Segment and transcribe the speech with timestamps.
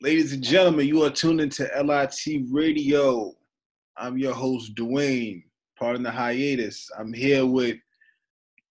[0.00, 3.34] Ladies and gentlemen, you are tuned into LIT Radio.
[3.96, 5.42] I'm your host, Dwayne,
[5.76, 6.88] pardon the hiatus.
[6.96, 7.78] I'm here with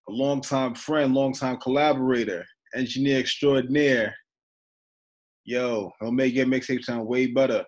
[0.07, 2.45] a longtime friend, longtime collaborator,
[2.75, 4.15] engineer extraordinaire.
[5.43, 7.65] Yo, he'll make your mixtape sound way better,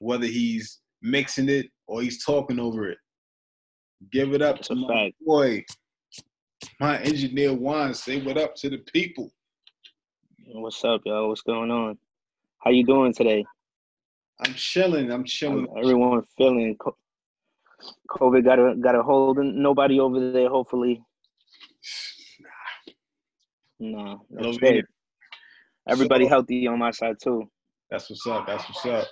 [0.00, 2.98] whether he's mixing it or he's talking over it.
[4.10, 5.14] Give it up That's to my fact.
[5.20, 5.64] boy,
[6.80, 7.92] my engineer Juan.
[7.92, 9.30] Say what up to the people.
[10.46, 11.28] What's up, y'all?
[11.28, 11.98] What's going on?
[12.66, 13.44] How you doing today?
[14.44, 15.12] I'm chilling.
[15.12, 15.68] I'm chilling.
[15.78, 16.76] Everyone feeling
[18.10, 20.48] COVID got a got a hold of nobody over there.
[20.48, 21.00] Hopefully,
[23.78, 24.82] no, that's Over
[25.88, 27.48] Everybody So- healthy on my side too.
[27.88, 28.48] That's what's up.
[28.48, 29.06] That's what's up.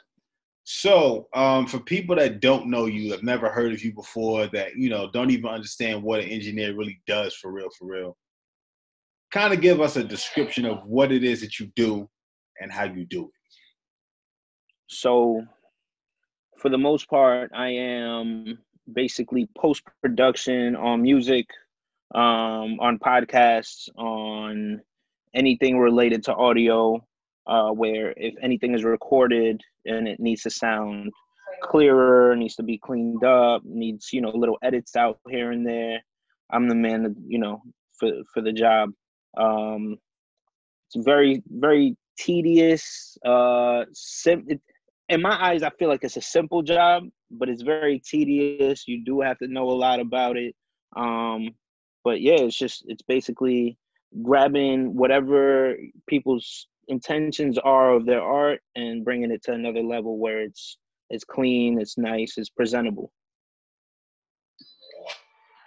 [0.64, 4.74] So, um, for people that don't know you, have never heard of you before, that
[4.74, 8.16] you know don't even understand what an engineer really does for real, for real.
[9.30, 12.10] Kind of give us a description of what it is that you do
[12.60, 13.33] and how you do it.
[14.94, 15.44] So,
[16.58, 18.58] for the most part, I am
[18.92, 21.46] basically post production on music,
[22.14, 24.80] um, on podcasts, on
[25.34, 27.04] anything related to audio.
[27.46, 31.12] Uh, where if anything is recorded and it needs to sound
[31.62, 36.00] clearer, needs to be cleaned up, needs you know little edits out here and there,
[36.50, 37.60] I'm the man, that, you know,
[37.98, 38.90] for for the job.
[39.36, 39.98] Um,
[40.86, 43.18] it's very very tedious.
[43.24, 44.60] Uh, sim- it,
[45.08, 48.88] in my eyes, I feel like it's a simple job, but it's very tedious.
[48.88, 50.54] You do have to know a lot about it.
[50.96, 51.50] Um,
[52.04, 53.78] but yeah, it's just it's basically
[54.22, 55.74] grabbing whatever
[56.06, 60.78] people's intentions are of their art and bringing it to another level where it's
[61.10, 63.12] it's clean, it's nice, it's presentable.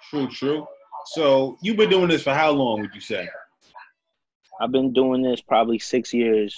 [0.10, 0.68] True, true.
[1.08, 2.82] So, you've been doing this for how long?
[2.82, 3.30] Would you say?
[4.60, 6.56] I've been doing this probably six years.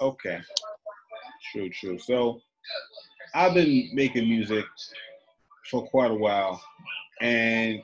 [0.00, 0.40] Okay.
[1.52, 1.98] True, true.
[1.98, 2.40] So
[3.34, 4.64] I've been making music
[5.70, 6.60] for quite a while.
[7.20, 7.80] And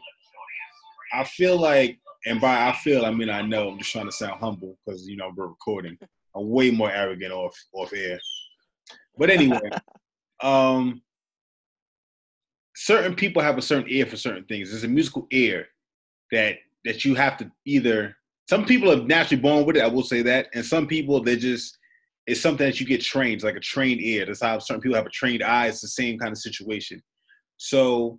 [1.12, 4.12] I feel like, and by I feel, I mean I know, I'm just trying to
[4.12, 5.98] sound humble because, you know, we're recording.
[6.34, 8.19] I'm way more arrogant off off air.
[9.16, 9.60] But anyway,
[10.43, 11.03] um,
[12.75, 14.70] certain people have a certain ear for certain things.
[14.70, 15.66] There's a musical ear
[16.32, 18.16] that that you have to either
[18.48, 21.37] some people are naturally born with it, I will say that, and some people they're
[21.37, 21.78] just
[22.27, 24.25] it's something that you get trained, like a trained ear.
[24.27, 25.67] That's how certain people have a trained eye.
[25.67, 27.03] It's the same kind of situation.
[27.59, 28.19] So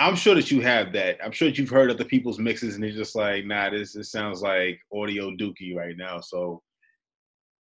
[0.00, 1.18] I'm sure that you have that.
[1.24, 4.10] I'm sure that you've heard other people's mixes and they're just like, nah, this this
[4.10, 6.20] sounds like audio dookie right now.
[6.20, 6.62] So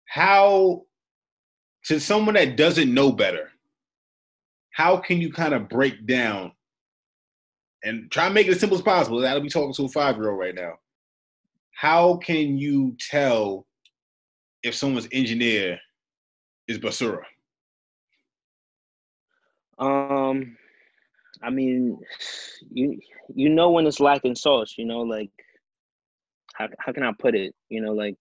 [0.07, 0.83] how
[1.85, 3.51] to someone that doesn't know better,
[4.71, 6.51] how can you kind of break down
[7.83, 9.19] and try and make it as simple as possible?
[9.19, 10.73] That'll be talking to a five year old right now.
[11.73, 13.65] How can you tell
[14.65, 15.79] if someone's engineer
[16.67, 17.21] is Basura?
[19.77, 20.57] Um,
[21.43, 21.99] I mean,
[22.71, 22.99] you
[23.33, 24.73] you know when it's lacking sauce.
[24.77, 25.29] You know, like
[26.55, 27.53] how how can I put it?
[27.69, 28.15] You know, like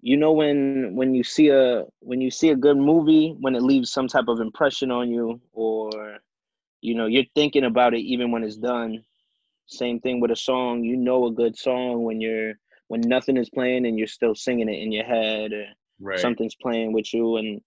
[0.00, 3.62] you know when when you see a when you see a good movie when it
[3.62, 5.90] leaves some type of impression on you, or
[6.80, 9.04] you know you're thinking about it even when it's done.
[9.66, 10.82] Same thing with a song.
[10.82, 12.54] You know a good song when you're
[12.92, 15.64] when nothing is playing and you're still singing it in your head or
[15.98, 16.18] Right.
[16.18, 17.62] something's playing with you and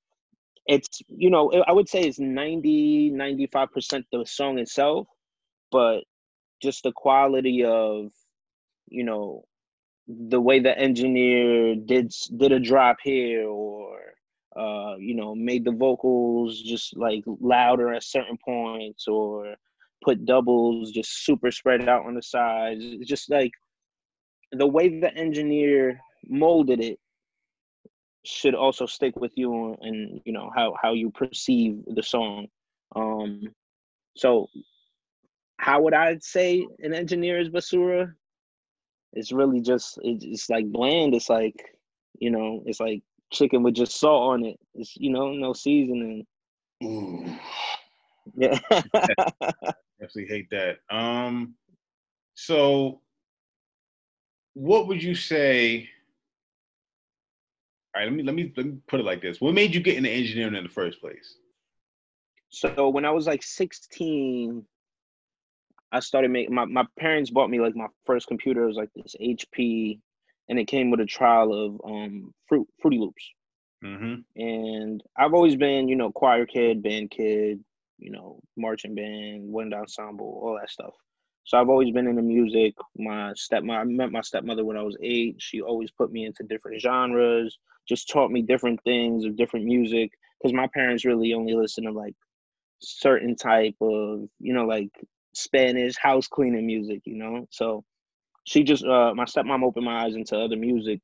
[0.68, 5.08] it's you know i would say it's 90 95% the song itself
[5.72, 6.02] but
[6.62, 8.12] just the quality of
[8.88, 9.46] you know
[10.08, 13.98] the way the engineer did did a drop here or
[14.56, 19.56] uh you know made the vocals just like louder at certain points or
[20.04, 23.52] put doubles just super spread out on the sides it's just like
[24.58, 27.00] the way the engineer molded it
[28.26, 32.48] should also stick with you and you know how how you perceive the song.
[32.96, 33.44] Um
[34.18, 34.48] so
[35.58, 38.14] how would i say an engineer is basura?
[39.14, 41.16] It's really just it's, like bland.
[41.16, 41.56] It's like
[42.20, 43.02] you know it's like
[43.32, 44.60] chicken with just salt on it.
[44.74, 46.26] It's you know no seasoning.
[46.84, 47.26] Ooh,
[48.36, 48.60] yeah.
[50.00, 50.78] Definitely hate that.
[50.90, 51.56] Um,
[52.34, 53.02] so
[54.56, 55.88] what would you say?
[57.96, 59.82] All right, let me let me let me put it like this: What made you
[59.82, 61.38] get into engineering in the first place?
[62.50, 64.64] so when i was like 16
[65.92, 68.90] i started making my, my parents bought me like my first computer it was like
[68.96, 70.00] this hp
[70.48, 73.24] and it came with a trial of um fruit fruity loops
[73.84, 74.42] Mm-hmm.
[74.42, 77.64] and I've always been, you know, choir kid, band kid,
[78.00, 80.94] you know, marching band, wind ensemble, all that stuff.
[81.46, 82.76] So I've always been into music.
[82.98, 85.36] My step, I met my stepmother when I was eight.
[85.40, 87.58] She always put me into different genres,
[87.88, 90.12] just taught me different things of different music.
[90.42, 92.16] Because my parents really only listen to like
[92.82, 94.90] certain type of, you know, like
[95.34, 97.48] Spanish house cleaning music, you know.
[97.52, 97.84] So
[98.46, 101.02] she just, uh, my stepmom opened my eyes into other music.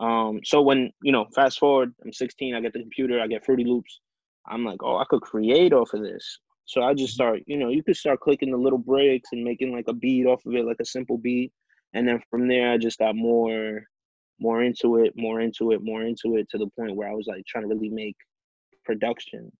[0.00, 2.54] Um, so when you know, fast forward, I'm 16.
[2.54, 3.20] I get the computer.
[3.20, 4.00] I get Fruity Loops.
[4.46, 6.38] I'm like, oh, I could create off of this.
[6.66, 9.72] So I just start, you know, you could start clicking the little breaks and making
[9.72, 11.52] like a beat off of it, like a simple beat.
[11.94, 13.84] And then from there, I just got more,
[14.40, 17.26] more into it, more into it, more into it to the point where I was
[17.28, 18.16] like trying to really make
[18.84, 19.50] production.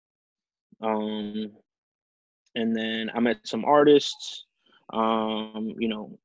[0.83, 1.53] Um,
[2.57, 4.47] and then I met some artists,
[4.93, 6.19] um, you know,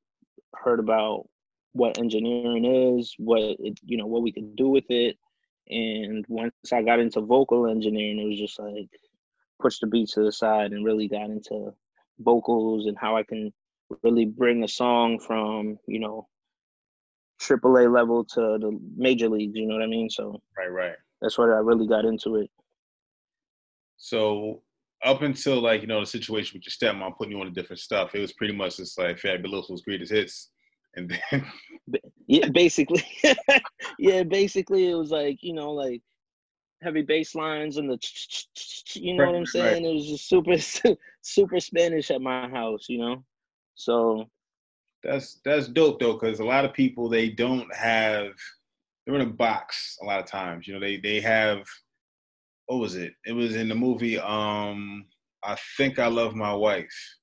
[0.55, 1.27] heard about
[1.73, 5.15] what engineering is, what it, you know, what we could do with it.
[5.69, 8.89] And once I got into vocal engineering, it was just like,
[9.61, 11.71] push the beat to the side and really got into
[12.19, 13.51] vocals and how I can
[14.03, 16.27] really bring a song from, you know,
[17.41, 20.09] AAA level to the major leagues, you know what I mean?
[20.09, 20.95] So Right, right.
[21.21, 22.49] That's what I really got into it.
[23.97, 24.61] So
[25.03, 27.79] up until like, you know, the situation with your stepmom putting you on a different
[27.79, 30.49] stuff, it was pretty much just like Fabuloso's greatest hits.
[30.95, 31.45] And then
[32.27, 33.03] Yeah, basically.
[33.99, 36.01] yeah, basically it was like, you know, like
[36.81, 37.97] heavy bass lines and the
[38.93, 39.83] you know right, what I'm saying?
[39.83, 39.91] Right.
[39.91, 40.55] It was just super
[41.21, 43.23] super Spanish at my house, you know.
[43.75, 44.29] So
[45.03, 48.33] that's that's dope though, because a lot of people they don't have
[49.05, 50.67] they're in a box a lot of times.
[50.67, 51.63] You know, they they have
[52.67, 53.13] what was it?
[53.25, 55.05] It was in the movie um
[55.43, 57.17] I think I love my wife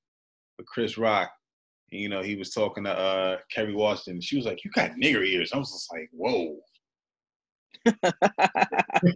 [0.58, 1.30] with Chris Rock.
[1.90, 4.20] You know, he was talking to uh Kerry Washington.
[4.20, 5.52] She was like, You got nigger ears.
[5.52, 6.56] I was just like, Whoa.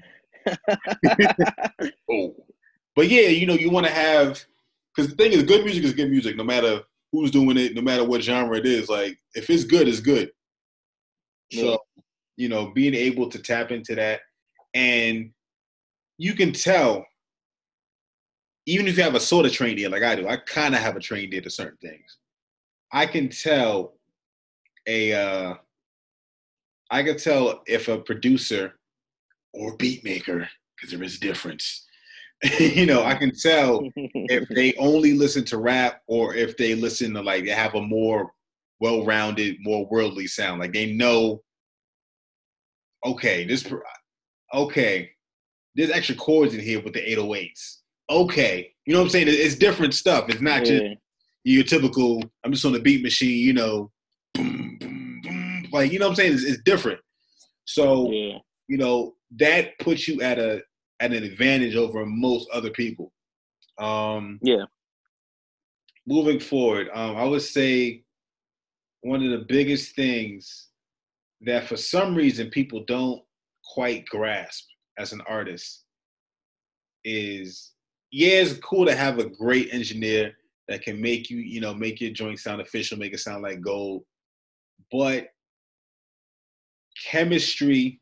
[2.10, 2.34] oh.
[2.94, 4.44] But yeah, you know, you want to have
[4.94, 7.82] because the thing is, good music is good music, no matter who's doing it, no
[7.82, 8.88] matter what genre it is.
[8.88, 10.30] Like, if it's good, it's good.
[11.50, 11.62] Yeah.
[11.62, 11.78] So,
[12.36, 14.20] you know, being able to tap into that,
[14.74, 15.30] and
[16.18, 17.04] you can tell,
[18.66, 20.80] even if you have a sort of trained ear, like I do, I kind of
[20.80, 22.18] have a trained ear to certain things.
[22.92, 23.94] I can tell
[24.86, 25.54] a, uh,
[26.90, 28.78] I can tell if a producer
[29.54, 31.86] or beat maker because there is a difference.
[32.58, 37.14] you know, I can tell if they only listen to rap or if they listen
[37.14, 38.32] to like they have a more
[38.80, 40.58] well-rounded, more worldly sound.
[40.60, 41.40] Like they know,
[43.06, 43.64] okay, this,
[44.52, 45.10] okay,
[45.76, 47.76] there's extra chords in here with the 808s.
[48.10, 49.26] Okay, you know what I'm saying?
[49.28, 50.28] It's different stuff.
[50.28, 50.78] It's not yeah.
[50.78, 50.84] just
[51.44, 52.22] your typical.
[52.44, 53.46] I'm just on the beat machine.
[53.46, 53.90] You know,
[54.34, 55.66] boom, boom, boom.
[55.72, 56.34] like you know what I'm saying?
[56.34, 56.98] It's, it's different.
[57.64, 58.38] So yeah.
[58.68, 60.62] you know, that puts you at a
[61.00, 63.12] at an advantage over most other people.
[63.78, 64.64] Um, yeah.
[66.06, 68.02] Moving forward, um, I would say
[69.02, 70.68] one of the biggest things
[71.42, 73.22] that for some reason people don't
[73.74, 74.64] quite grasp
[74.98, 75.84] as an artist
[77.04, 77.72] is
[78.12, 80.34] yeah, it's cool to have a great engineer
[80.68, 83.62] that can make you, you know, make your joint sound official, make it sound like
[83.62, 84.04] gold.
[84.92, 85.28] But
[87.06, 88.01] chemistry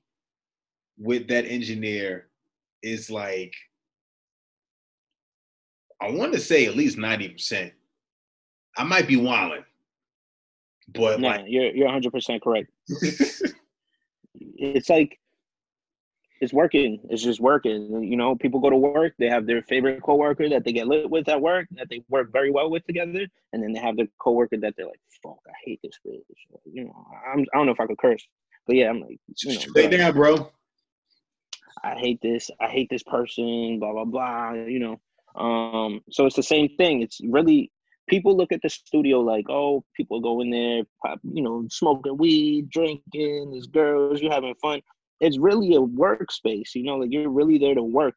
[1.00, 2.29] with that engineer
[2.82, 3.55] is like
[6.00, 7.73] I want to say at least ninety percent.
[8.76, 9.64] I might be wilding,
[10.94, 12.70] but no, like, you're you're hundred percent correct.
[14.35, 15.19] it's like
[16.41, 17.00] it's working.
[17.11, 18.03] It's just working.
[18.03, 19.13] You know, people go to work.
[19.19, 22.32] They have their favorite coworker that they get lit with at work, that they work
[22.32, 25.53] very well with together, and then they have their coworker that they're like, "Fuck, I
[25.65, 26.22] hate this bitch."
[26.65, 28.27] You know, I'm, I don't know if I could curse,
[28.67, 30.51] but yeah, I'm like, you know, down, bro.
[31.84, 34.53] I hate this, I hate this person, blah blah blah.
[34.53, 37.03] You know, um, so it's the same thing.
[37.03, 37.70] It's really
[38.10, 40.82] people look at the studio like, oh, people go in there,
[41.22, 44.81] you know, smoking weed, drinking, there's girls, you're having fun.
[45.20, 48.15] It's really a workspace, you know, like you're really there to work.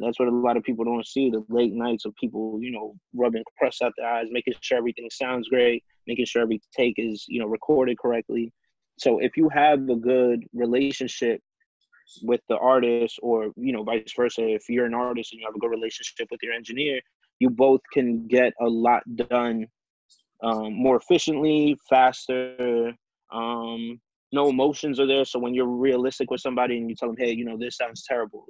[0.00, 2.94] That's what a lot of people don't see the late nights of people, you know,
[3.14, 7.24] rubbing press out their eyes, making sure everything sounds great, making sure every take is,
[7.28, 8.52] you know, recorded correctly.
[8.98, 11.40] So if you have a good relationship
[12.22, 14.46] with the artist or you know vice versa.
[14.48, 17.00] If you're an artist and you have a good relationship with your engineer
[17.38, 19.66] you both can get a lot done
[20.42, 22.92] um, more efficiently faster
[23.32, 24.00] um,
[24.30, 25.24] no emotions are there.
[25.24, 28.04] So when you're realistic with somebody and you tell them hey you know this sounds
[28.06, 28.44] terrible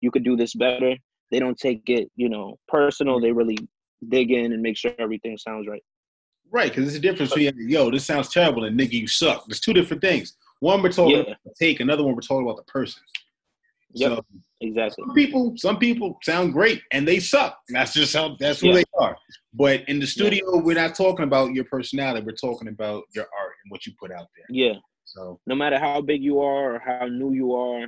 [0.00, 0.94] you could do this better
[1.30, 3.20] they don't take it you know personal.
[3.20, 3.58] They really
[4.08, 5.82] dig in and make sure everything sounds right.
[6.50, 9.46] Right because it's a difference between yo this sounds terrible and nigga you suck.
[9.46, 11.22] There's two different things one we're talking yeah.
[11.22, 13.02] about the take, another one we're talking about the person.
[13.92, 14.10] Yep.
[14.10, 14.24] So
[14.60, 15.04] exactly.
[15.04, 17.58] some people, some people sound great and they suck.
[17.68, 18.74] That's just how that's who Yeah.
[18.74, 19.16] they are.
[19.54, 22.24] But in the studio, we're not talking about your personality.
[22.24, 24.46] We're talking about your art and what you put out there.
[24.50, 24.74] Yeah.
[25.04, 27.86] So No matter how big you are or how new you are,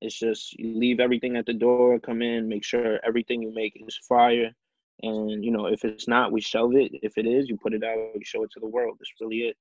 [0.00, 3.74] it's just you leave everything at the door, come in, make sure everything you make
[3.86, 4.50] is fire.
[5.02, 6.92] And you know, if it's not, we shelve it.
[7.02, 8.96] If it is, you put it out, you show it to the world.
[8.98, 9.56] That's really it.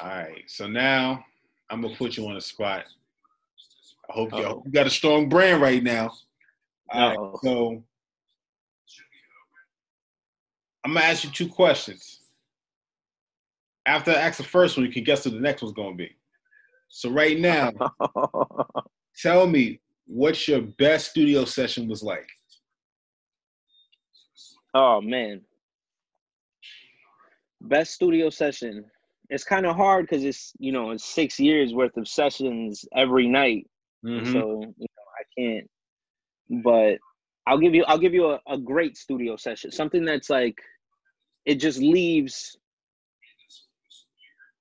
[0.00, 0.44] All right.
[0.46, 1.24] So now
[1.70, 2.84] I'm gonna put you on the spot.
[4.08, 6.12] I hope you, I hope you got a strong brand right now.
[6.92, 7.82] All right, so
[10.84, 12.20] I'm gonna ask you two questions.
[13.86, 16.14] After I ask the first one, you can guess what the next one's gonna be.
[16.88, 17.72] So right now,
[19.18, 22.28] tell me what your best studio session was like.
[24.74, 25.40] oh man.
[27.60, 28.84] Best studio session.
[29.28, 33.28] It's kind of hard because it's you know it's six years worth of sessions every
[33.28, 33.66] night.
[34.04, 34.32] Mhm.
[34.32, 35.70] so you know I can't.
[36.62, 36.98] But
[37.46, 40.58] I'll give you I'll give you a, a great studio session, something that's like
[41.44, 42.56] it just leaves.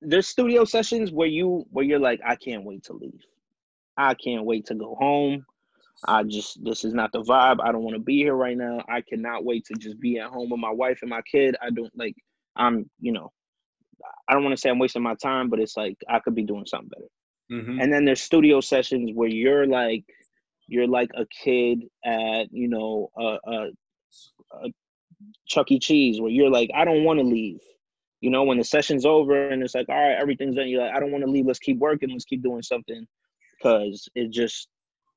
[0.02, 3.24] There's studio sessions where you where you're like I can't wait to leave,
[3.98, 5.46] I can't wait to go home.
[6.08, 7.58] I just this is not the vibe.
[7.64, 8.84] I don't want to be here right now.
[8.90, 11.56] I cannot wait to just be at home with my wife and my kid.
[11.62, 12.16] I don't like
[12.56, 13.32] I'm you know
[14.28, 16.44] I don't want to say I'm wasting my time, but it's like I could be
[16.44, 17.10] doing something better.
[17.52, 17.80] Mhm.
[17.82, 20.04] and then there's studio sessions where you're like
[20.68, 23.70] you're like a kid at you know a, a,
[24.64, 24.70] a
[25.48, 25.78] chuck e.
[25.80, 27.60] Cheese where you're like i don't want to leave.
[28.22, 30.96] You know when the session's over and it's like all right everything's done you're like
[30.96, 31.46] i don't want to leave.
[31.46, 32.10] Let's keep working.
[32.10, 33.06] Let's keep doing something.
[33.58, 34.68] Because it just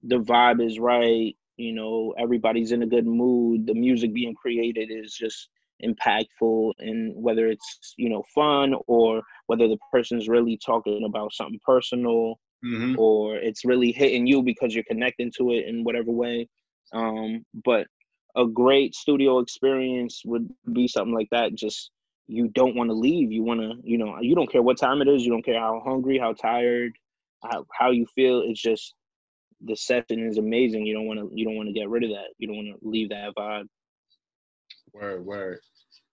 [0.02, 3.66] the vibe is right you know everybody's in a good mood.
[3.66, 5.49] The music being created is just
[5.85, 11.61] impactful and whether it's you know fun or whether the person's really talking about something
[11.64, 12.97] personal Mhm.
[12.97, 16.49] or it's really hitting you because you're connecting to it in whatever way.
[16.92, 17.87] Um but
[18.37, 21.37] a great studio experience would be something like that.
[21.38, 21.73] Just
[22.12, 23.32] you don't want to leave.
[23.32, 25.25] You want to you know you don't care what time it is.
[25.25, 26.92] You don't care how hungry how tired
[27.42, 28.42] how, how you feel.
[28.44, 28.94] It's just
[29.61, 30.87] the session is amazing.
[30.87, 32.28] You don't want to you don't want to get rid of that.
[32.38, 33.68] You don't want to leave that vibe
[34.92, 35.61] Word, word.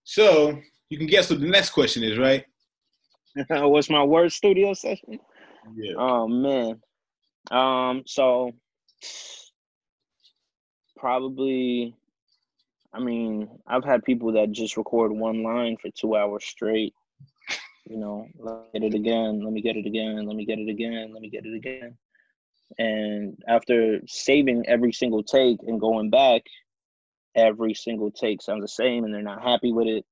[0.03, 2.46] So you can guess what the next question is, right?
[3.50, 5.20] what's my worst studio session
[5.75, 5.94] Yeah.
[5.98, 6.79] Oh man.
[7.51, 8.51] Um so
[10.98, 11.96] probably
[12.94, 16.94] I mean, I've had people that just record one line for 2 hours straight.
[17.89, 20.60] You know, let me get it again, let me get it again, let me get
[20.60, 21.98] it again, let me get it again.
[22.79, 26.41] And after saving every single take and going back,
[27.36, 30.06] every single take sounds the same and they're not happy with it.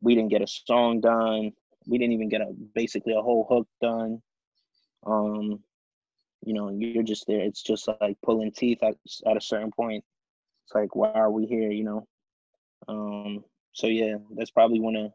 [0.00, 1.52] We didn't get a song done.
[1.86, 4.22] We didn't even get a basically a whole hook done.
[5.06, 5.60] Um
[6.42, 8.94] you know you're just there it's just like pulling teeth at,
[9.26, 10.04] at a certain point.
[10.64, 12.06] It's like why are we here you know?
[12.88, 15.12] Um so yeah that's probably one of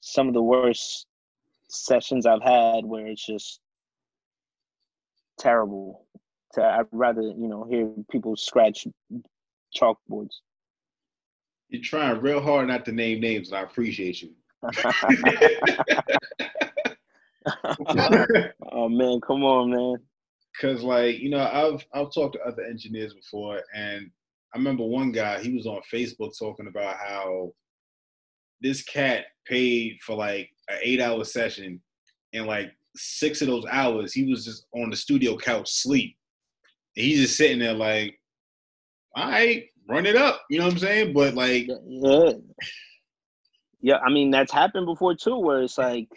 [0.00, 1.06] some of the worst
[1.68, 3.60] sessions i've had where it's just
[5.38, 6.06] terrible.
[6.54, 8.86] To i'd rather you know hear people scratch
[9.76, 10.36] chalkboards
[11.68, 14.30] You're trying real hard not to name names, and I appreciate you.
[18.72, 19.96] oh man come on man
[20.60, 24.10] Cause like you know, I've I've talked to other engineers before, and
[24.52, 27.52] I remember one guy he was on Facebook talking about how
[28.60, 31.80] this cat paid for like an eight hour session,
[32.32, 36.16] and like six of those hours he was just on the studio couch sleep,
[36.96, 38.18] and he's just sitting there like,
[39.14, 41.12] all right, run it up, you know what I'm saying?
[41.12, 42.32] But like, Yeah.
[43.80, 46.08] Yeah, I mean that's happened before too, where it's like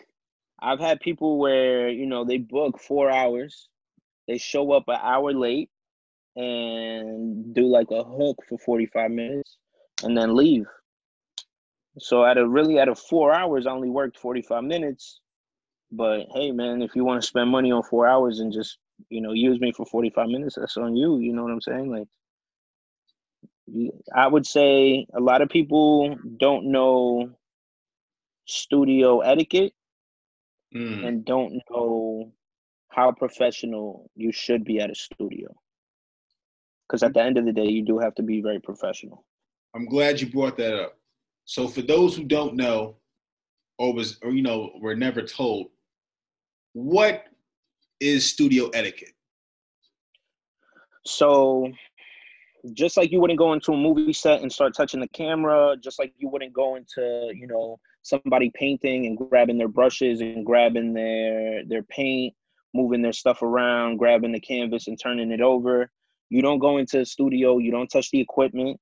[0.61, 3.69] I've had people where, you know, they book four hours,
[4.27, 5.69] they show up an hour late
[6.35, 9.57] and do like a hook for 45 minutes
[10.03, 10.65] and then leave.
[11.99, 15.19] So at a really out of four hours, I only worked 45 minutes.
[15.91, 18.77] But hey man, if you want to spend money on four hours and just,
[19.09, 21.19] you know, use me for 45 minutes, that's on you.
[21.19, 21.91] You know what I'm saying?
[21.91, 22.07] Like
[24.15, 27.31] I would say a lot of people don't know
[28.45, 29.73] studio etiquette
[30.75, 32.31] mm, and don't know
[32.89, 35.55] how professional you should be at a studio.
[36.87, 39.25] Because at the end of the day, you do have to be very professional.
[39.73, 40.97] I'm glad you brought that up.
[41.45, 42.97] So for those who don't know,
[43.77, 45.67] or was or you know were never told,
[46.73, 47.25] what
[47.99, 49.13] is studio etiquette?
[51.05, 51.71] So,
[52.73, 55.99] just like you wouldn't go into a movie set and start touching the camera, just
[55.99, 60.93] like you wouldn't go into, you know, somebody painting and grabbing their brushes and grabbing
[60.93, 62.33] their their paint
[62.73, 65.89] moving their stuff around, grabbing the canvas and turning it over.
[66.29, 68.79] You don't go into a studio, you don't touch the equipment.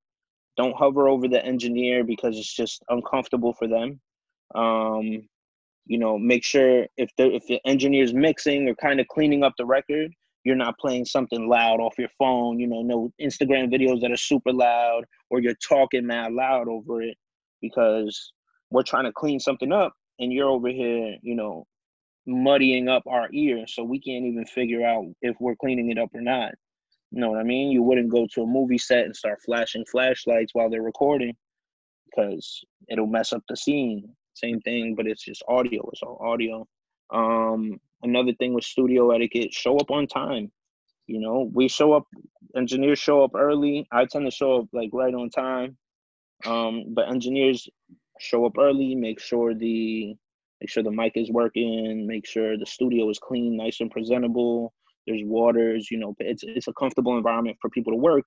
[0.57, 3.99] Don't hover over the engineer because it's just uncomfortable for them.
[4.55, 5.27] Um,
[5.85, 9.53] you know, make sure if the if the engineer's mixing or kind of cleaning up
[9.57, 10.11] the record,
[10.49, 12.59] you're not playing something loud off your phone.
[12.59, 17.03] You know, no Instagram videos that are super loud or you're talking mad loud over
[17.03, 17.15] it
[17.61, 18.33] because
[18.71, 21.67] we're trying to clean something up and you're over here, you know,
[22.25, 26.09] muddying up our ear so we can't even figure out if we're cleaning it up
[26.15, 26.51] or not.
[27.11, 27.69] You know what I mean?
[27.69, 31.35] You wouldn't go to a movie set and start flashing flashlights while they're recording
[32.09, 34.15] because it'll mess up the scene.
[34.33, 35.87] Same thing, but it's just audio.
[35.93, 36.67] It's all audio.
[37.11, 40.51] Um, another thing with studio etiquette: show up on time.
[41.07, 42.05] You know, we show up.
[42.55, 43.87] Engineers show up early.
[43.91, 45.77] I tend to show up like right on time.
[46.45, 47.67] Um, but engineers
[48.19, 48.95] show up early.
[48.95, 50.15] Make sure the
[50.61, 52.05] make sure the mic is working.
[52.07, 54.73] Make sure the studio is clean, nice and presentable.
[55.07, 55.89] There's waters.
[55.91, 58.25] You know, it's it's a comfortable environment for people to work.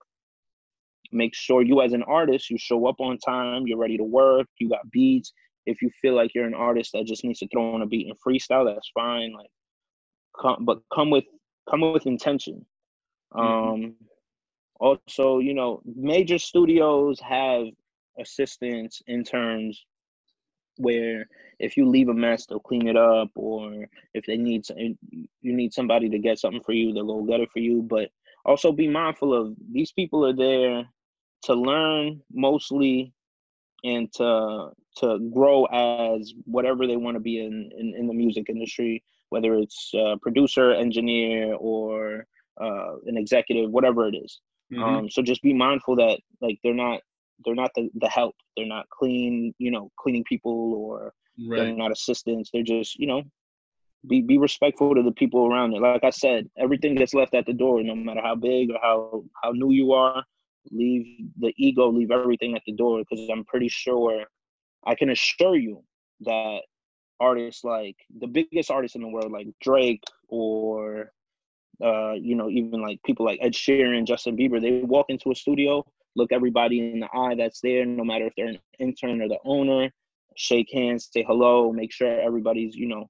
[1.15, 3.67] Make sure you, as an artist, you show up on time.
[3.67, 4.47] You're ready to work.
[4.59, 5.33] You got beats
[5.67, 8.09] if you feel like you're an artist that just needs to throw on a beat
[8.09, 9.33] and freestyle, that's fine.
[9.33, 9.51] Like,
[10.41, 11.25] come, but come with
[11.69, 12.65] come with intention.
[13.35, 13.85] Mm-hmm.
[13.85, 13.95] Um,
[14.81, 17.67] also, you know, major studios have
[18.19, 19.85] assistants, interns,
[20.77, 25.27] where if you leave a mess, they'll clean it up, or if they need you
[25.43, 27.83] need somebody to get something for you, they'll go get it for you.
[27.83, 28.11] But
[28.45, 30.85] also be mindful of these people are there
[31.45, 33.13] to learn mostly
[33.85, 38.51] and to to grow as whatever they want to be in, in, in the music
[38.51, 42.27] industry, whether it's a producer, engineer, or
[42.61, 44.41] uh, an executive, whatever it is.
[44.73, 44.83] Mm-hmm.
[44.83, 47.01] Um, so just be mindful that like they're not
[47.45, 48.35] they're not the, the help.
[48.57, 51.13] They're not clean, you know, cleaning people or
[51.49, 51.59] right.
[51.59, 52.51] they're not assistants.
[52.53, 53.23] They're just, you know,
[54.09, 55.81] be be respectful to the people around it.
[55.81, 59.25] Like I said, everything gets left at the door, no matter how big or how
[59.43, 60.23] how new you are.
[60.71, 61.07] Leave
[61.39, 64.25] the ego, leave everything at the door because I'm pretty sure
[64.87, 65.83] I can assure you
[66.21, 66.61] that
[67.23, 71.13] artists like the biggest artists in the world, like Drake or
[71.83, 75.35] uh, you know, even like people like Ed Sheeran, Justin Bieber, they walk into a
[75.35, 75.85] studio,
[76.15, 79.39] look everybody in the eye that's there, no matter if they're an intern or the
[79.45, 79.91] owner,
[80.37, 83.09] shake hands, say hello, make sure everybody's, you know,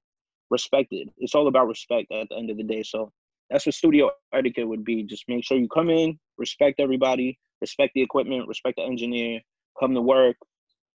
[0.49, 1.09] respected.
[1.17, 2.83] It's all about respect at the end of the day.
[2.83, 3.11] So
[3.49, 5.03] that's what studio etiquette would be.
[5.03, 9.41] Just make sure you come in, respect everybody, respect the equipment, respect the engineer,
[9.79, 10.37] come to work,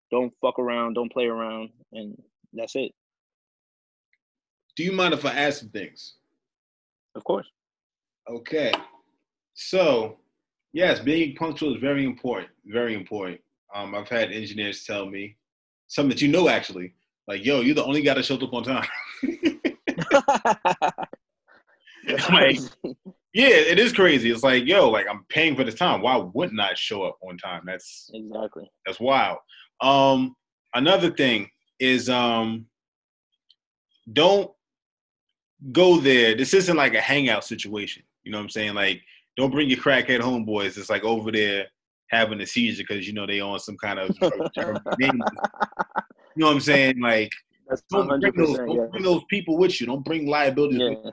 [0.10, 2.17] don't fuck around, don't play around, and
[2.53, 2.91] that's it.
[4.78, 6.13] Do you mind if I ask some things?
[7.16, 7.48] Of course.
[8.30, 8.72] Okay.
[9.56, 10.18] So,
[10.72, 12.50] yes, being punctual is very important.
[12.68, 13.42] Very important.
[13.74, 15.36] Um, I've had engineers tell me,
[15.88, 16.94] something that you know actually,
[17.28, 18.88] like, yo, you're the only guy that shows up on time.
[22.30, 22.60] like,
[23.34, 24.30] yeah, it is crazy.
[24.30, 26.02] It's like, yo, like I'm paying for this time.
[26.02, 27.63] Why wouldn't I show up on time?
[27.66, 29.40] That's exactly that's wild.
[29.82, 30.36] Um,
[30.76, 32.68] another thing is um,
[34.13, 34.52] don't
[35.72, 36.36] go there.
[36.36, 38.04] This isn't like a hangout situation.
[38.24, 38.74] You know what I'm saying?
[38.74, 39.02] Like,
[39.36, 40.78] don't bring your crackhead homeboys.
[40.78, 41.67] It's like over there
[42.10, 44.15] having a seizure because you know they on some kind of.
[45.00, 45.13] you
[46.36, 47.00] know what I'm saying?
[47.00, 47.32] Like,
[47.91, 48.86] don't, bring those, don't yeah.
[48.91, 49.88] bring those people with you.
[49.88, 50.80] Don't bring liabilities.
[50.80, 50.89] Yeah.
[50.89, 51.12] You.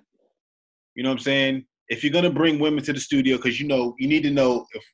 [0.96, 1.64] you know what I'm saying?
[1.88, 4.66] If you're gonna bring women to the studio, because you know you need to know
[4.72, 4.84] if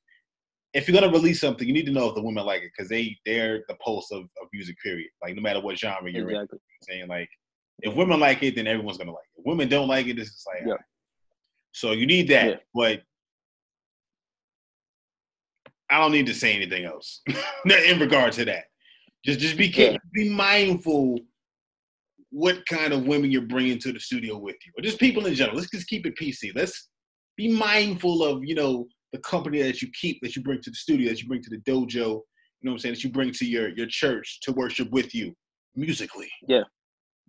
[0.73, 2.89] if you're gonna release something, you need to know if the women like it because
[2.89, 4.77] they they're the pulse of, of music.
[4.83, 5.09] Period.
[5.23, 6.59] Like no matter what genre you're exactly.
[6.59, 6.87] in.
[6.87, 7.29] saying like
[7.83, 9.41] if women like it, then everyone's gonna like it.
[9.41, 10.75] If women don't like it, it's just like yeah.
[11.73, 12.57] so you need that, yeah.
[12.75, 13.03] but
[15.91, 17.23] I don't need to say anything else
[17.65, 18.65] in regard to that.
[19.25, 19.97] Just just be yeah.
[20.13, 21.19] be mindful
[22.31, 25.35] what kind of women you're bringing to the studio with you, or just people in
[25.35, 25.57] general.
[25.57, 26.53] Let's just keep it PC.
[26.55, 26.89] Let's
[27.37, 30.77] be mindful of you know the company that you keep, that you bring to the
[30.77, 32.23] studio, that you bring to the dojo, you know
[32.63, 35.35] what I'm saying, that you bring to your your church to worship with you
[35.75, 36.31] musically.
[36.47, 36.63] Yeah.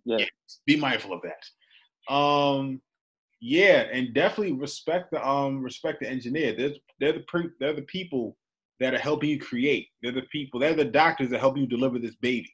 [0.04, 0.18] Yeah.
[0.18, 0.26] yeah
[0.66, 2.12] be mindful of that.
[2.12, 2.80] Um
[3.40, 6.54] yeah, and definitely respect the um respect the engineer.
[6.56, 8.36] They're they're the pre- they're the people
[8.82, 9.88] that are helping you create.
[10.02, 12.52] They're the people, they're the doctors that help you deliver this baby.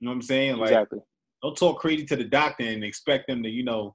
[0.00, 0.56] You know what I'm saying?
[0.56, 1.00] Like exactly.
[1.42, 3.94] don't talk crazy to the doctor and expect them to, you know,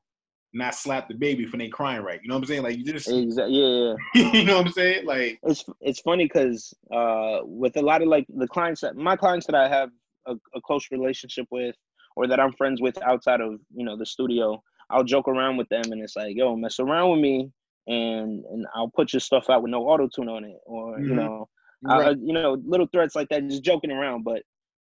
[0.53, 2.19] not slap the baby for they crying right.
[2.21, 2.63] You know what I'm saying?
[2.63, 3.93] Like you just exactly yeah.
[4.15, 4.31] yeah.
[4.33, 5.05] you know what I'm saying?
[5.05, 9.15] Like it's it's funny because uh, with a lot of like the clients that my
[9.15, 9.89] clients that I have
[10.25, 11.75] a, a, close relationship with
[12.19, 15.69] or that I'm friends with outside of you know the studio, I'll joke around with
[15.69, 17.51] them and it's like yo mess around with me
[17.87, 21.09] and and I'll put your stuff out with no auto tune on it or mm-hmm.
[21.09, 21.47] you know
[21.83, 22.07] right.
[22.07, 24.43] I, you know little threats like that just joking around but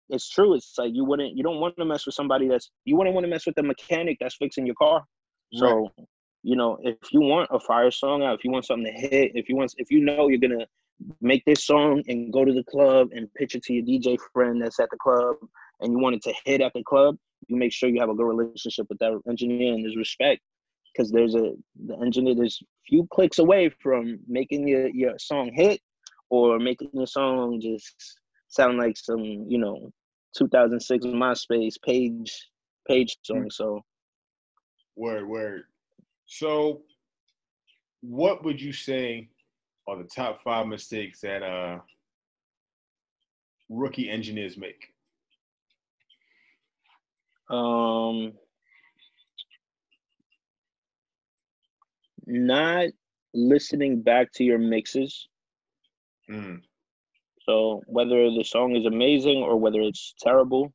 [0.10, 2.96] it's true it's like you wouldn't you don't want to mess with somebody that's you
[2.96, 5.04] wouldn't want to mess with the mechanic that's fixing your car
[5.54, 6.08] so right.
[6.44, 9.32] you know, if you want a fire song out, if you want something to hit,
[9.36, 10.66] if you want, if you know you're gonna
[11.22, 14.62] make this song and go to the club and pitch it to your DJ friend
[14.62, 15.36] that's at the club,
[15.84, 17.18] and you want it to hit at the club,
[17.48, 20.42] you make sure you have a good relationship with that engineer and there's respect
[20.94, 21.54] because there's a
[21.86, 25.82] the engineer there's few clicks away from making your your song hit
[26.30, 29.92] or making your song just sound like some you know
[30.38, 32.50] 2006 MySpace page
[32.88, 33.50] page song.
[33.50, 33.82] So
[34.96, 35.64] word word.
[36.26, 36.82] So
[38.02, 39.30] what would you say
[39.88, 41.80] are the top five mistakes that uh
[43.70, 44.93] rookie engineers make?
[47.50, 48.34] Um
[52.26, 52.88] not
[53.34, 55.28] listening back to your mixes.
[56.30, 56.62] Mm.
[57.42, 60.74] So whether the song is amazing or whether it's terrible,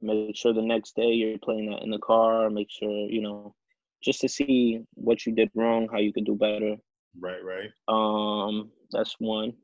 [0.00, 2.50] make sure the next day you're playing that in the car.
[2.50, 3.54] Make sure you know
[4.02, 6.76] just to see what you did wrong, how you could do better.
[7.20, 7.70] Right, right.
[7.88, 9.54] Um, that's one.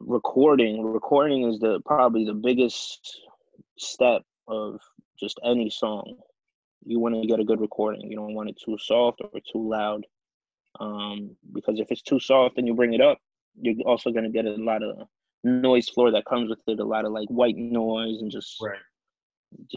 [0.00, 3.20] Recording, recording is the probably the biggest
[3.78, 4.80] step of
[5.18, 6.16] just any song.
[6.84, 8.10] You want to get a good recording.
[8.10, 10.04] You don't want it too soft or too loud.
[10.80, 13.18] Um, because if it's too soft and you bring it up,
[13.60, 15.06] you're also going to get a lot of
[15.44, 18.78] noise floor that comes with it, a lot of like white noise and just right.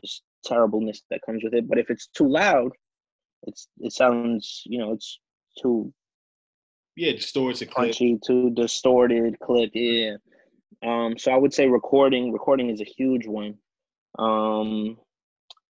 [0.03, 1.67] just terribleness that comes with it.
[1.67, 2.71] But if it's too loud,
[3.43, 5.19] it's it sounds you know it's
[5.61, 5.93] too
[6.95, 9.71] yeah distorted, punchy, too distorted clip.
[9.73, 10.15] Yeah.
[10.85, 12.31] Um, so I would say recording.
[12.31, 13.55] Recording is a huge one.
[14.17, 14.97] Um,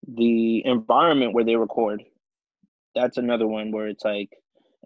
[0.07, 2.03] the environment where they record,
[2.95, 4.31] that's another one where it's like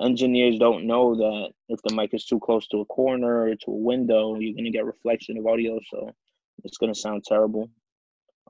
[0.00, 3.70] engineers don't know that if the mic is too close to a corner or to
[3.70, 6.10] a window, you're gonna get reflection of audio, so
[6.64, 7.68] it's gonna sound terrible.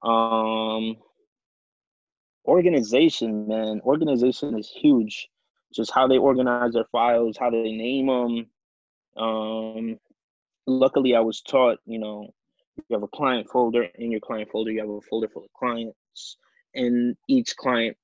[0.02, 0.96] Um,
[2.46, 5.28] organization, man, organization is huge.
[5.74, 8.46] Just how they organize their files, how they name them.
[9.22, 9.98] Um,
[10.66, 12.32] luckily, I was taught, you know,
[12.88, 13.84] you have a client folder.
[13.96, 16.36] In your client folder, you have a folder full of clients.
[16.74, 17.96] In each client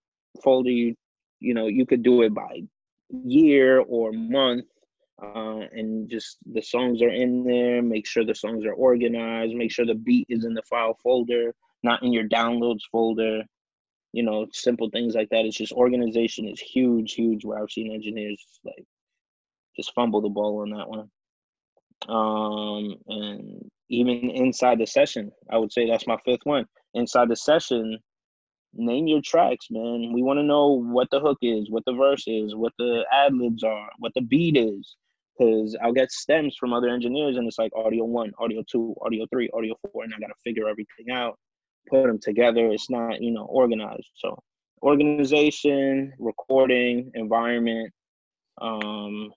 [0.43, 0.97] folder, you
[1.41, 2.63] you know you could do it by
[3.11, 4.65] year or month
[5.23, 9.71] uh, and just the songs are in there make sure the songs are organized make
[9.71, 13.43] sure the beat is in the file folder not in your downloads folder
[14.13, 17.93] you know simple things like that it's just organization is huge huge where i've seen
[17.93, 18.85] engineers like
[19.77, 21.11] just fumble the ball on that one
[22.09, 27.37] um and even inside the session i would say that's my fifth one inside the
[27.37, 27.99] session
[28.77, 30.13] name your tracks, man.
[30.13, 33.35] We want to know what the hook is, what the verse is, what the ad
[33.35, 34.97] libs are, what the beat is.
[35.37, 39.27] Because I'll get stems from other engineers, and it's like audio one, audio two, audio
[39.33, 41.39] three, audio four, and I got to figure everything out,
[41.89, 42.71] put them together.
[42.71, 44.11] It's not, you know, organized.
[44.15, 44.39] So,
[44.81, 47.93] organization, recording, environment,
[48.61, 49.33] um,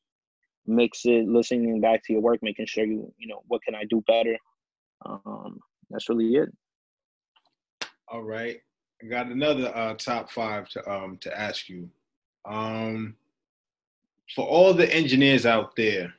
[0.67, 3.85] mix it, listening back to your work, making sure you, you know, what can I
[3.89, 4.37] do better.
[5.05, 6.49] Um, that's really it.
[8.09, 8.57] All right.
[9.01, 11.89] I got another uh, top five to um to ask you.
[12.45, 13.15] Um,
[14.35, 16.13] for all the engineers out there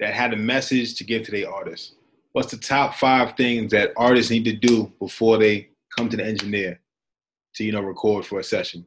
[0.00, 1.94] that had a message to give to their artists,
[2.32, 6.24] what's the top five things that artists need to do before they come to the
[6.24, 6.80] engineer
[7.54, 8.86] to you know record for a session?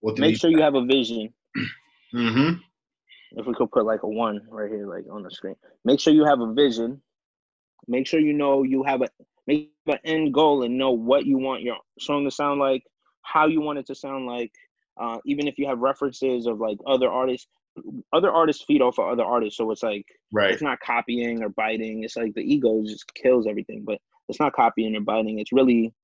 [0.00, 1.32] What Make sure you have a vision.
[2.14, 2.58] mm-hmm.
[3.36, 5.56] If we could put like a one right here, like on the screen.
[5.84, 7.00] Make sure you have a vision.
[7.88, 9.08] Make sure you know you have a
[9.46, 12.82] make an end goal and know what you want your song to sound like,
[13.22, 14.52] how you want it to sound like.
[15.00, 17.48] Uh, even if you have references of like other artists,
[18.12, 20.50] other artists feed off of other artists, so it's like right.
[20.50, 22.04] it's not copying or biting.
[22.04, 25.38] It's like the ego just kills everything, but it's not copying or biting.
[25.38, 25.94] It's really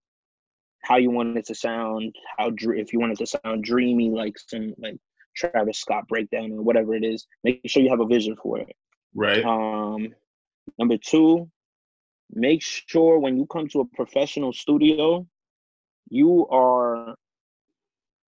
[0.82, 2.14] how you want it to sound.
[2.38, 4.96] How if you want it to sound dreamy, like some like
[5.36, 7.26] Travis Scott breakdown or whatever it is.
[7.44, 8.74] Make sure you have a vision for it.
[9.14, 9.44] Right.
[9.44, 10.14] Um,
[10.78, 11.50] number two,
[12.32, 15.26] make sure when you come to a professional studio,
[16.10, 17.16] you are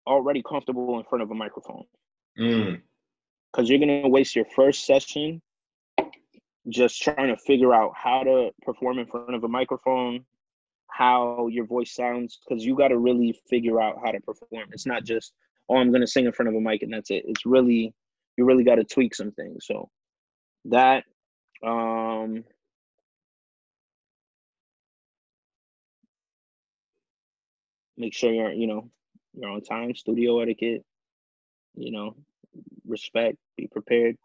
[0.08, 1.84] already comfortable in front of a microphone.
[2.40, 2.82] Mm.
[3.52, 5.42] Cause you're gonna waste your first session
[6.68, 10.26] just trying to figure out how to perform in front of a microphone,
[10.88, 14.70] how your voice sounds, because you got to really figure out how to perform.
[14.72, 15.34] It's not just,
[15.70, 17.24] oh, I'm going to sing in front of a mic and that's it.
[17.28, 17.94] It's really,
[18.38, 19.66] you really got to tweak some things.
[19.66, 19.90] So
[20.66, 21.04] that,
[21.64, 22.44] um,
[28.00, 28.90] make sure you're you know
[29.34, 30.84] you're on time studio etiquette
[31.76, 32.16] you know
[32.88, 34.16] respect be prepared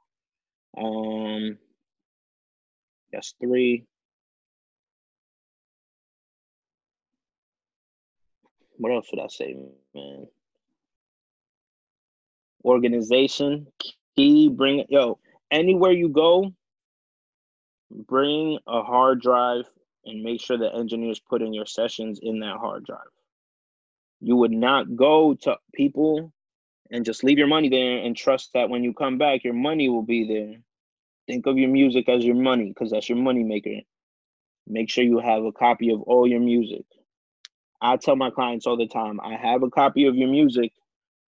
[0.78, 1.58] um
[3.12, 3.84] that's three
[8.76, 9.56] what else should i say
[9.94, 10.26] man
[12.64, 13.66] organization
[14.16, 14.48] key.
[14.48, 15.18] Bring yo
[15.50, 16.52] anywhere you go.
[17.90, 19.64] Bring a hard drive
[20.04, 23.00] and make sure the engineers put in your sessions in that hard drive.
[24.20, 26.32] You would not go to people
[26.90, 29.88] and just leave your money there and trust that when you come back, your money
[29.88, 30.58] will be there.
[31.26, 33.80] Think of your music as your money because that's your money maker.
[34.66, 36.84] Make sure you have a copy of all your music.
[37.80, 40.72] I tell my clients all the time, I have a copy of your music,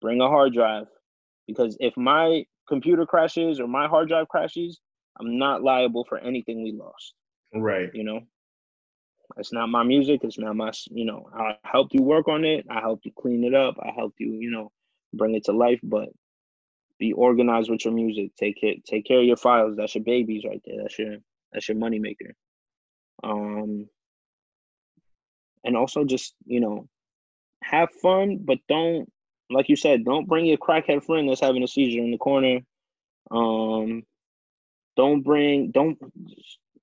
[0.01, 0.87] bring a hard drive.
[1.47, 4.81] Because if my computer crashes or my hard drive crashes,
[5.19, 7.15] I'm not liable for anything we lost.
[7.55, 7.91] Right.
[7.95, 8.21] You know,
[9.37, 10.21] it's not my music.
[10.25, 12.67] It's not my, you know, I helped you work on it.
[12.71, 13.77] I helped you clean it up.
[13.81, 14.73] I helped you, you know,
[15.15, 15.81] bring it to life.
[15.83, 16.09] But
[16.99, 18.35] be organized with your music.
[18.37, 19.77] Take it, take care of your files.
[19.77, 20.77] That's your babies right there.
[20.83, 21.17] That's your,
[21.53, 22.35] that's your money maker.
[23.23, 23.89] Um,
[25.65, 26.89] and also just, you know,
[27.63, 29.11] have fun, but don't,
[29.51, 32.61] like you said, don't bring your crackhead friend that's having a seizure in the corner.
[33.31, 34.03] Um,
[34.97, 35.99] don't bring, don't